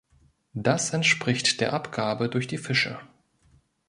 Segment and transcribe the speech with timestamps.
[0.55, 2.97] Das entspricht der Abgabe durch die Fische.